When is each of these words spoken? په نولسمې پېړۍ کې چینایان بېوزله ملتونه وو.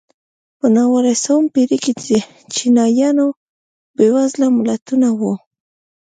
په 0.59 0.65
نولسمې 0.75 1.51
پېړۍ 1.53 1.77
کې 1.83 1.91
چینایان 2.53 3.17
بېوزله 3.95 4.45
ملتونه 4.57 5.07
وو. 5.19 5.33